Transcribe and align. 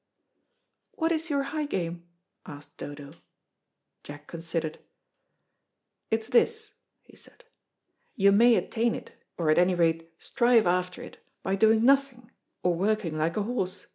"What 0.93 1.11
is 1.11 1.29
your 1.29 1.43
high 1.43 1.67
game?" 1.67 2.07
asked 2.43 2.75
Dodo. 2.77 3.11
Jack 4.03 4.25
considered. 4.25 4.79
"It's 6.09 6.25
this," 6.25 6.73
he 7.03 7.15
said. 7.15 7.43
"You 8.15 8.31
may 8.31 8.55
attain 8.55 8.95
it, 8.95 9.13
or 9.37 9.51
at 9.51 9.59
any 9.59 9.75
rate 9.75 10.11
strive 10.17 10.65
after 10.65 11.03
it, 11.03 11.19
by 11.43 11.55
doing 11.55 11.85
nothing, 11.85 12.31
or 12.63 12.73
working 12.73 13.15
like 13.15 13.37
a 13.37 13.43
horse. 13.43 13.85